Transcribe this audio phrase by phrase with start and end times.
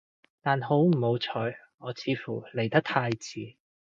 [0.41, 1.31] 但好唔好彩，
[1.77, 3.55] 我似乎嚟得太遲